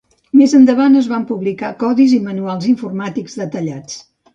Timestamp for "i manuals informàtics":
2.19-3.43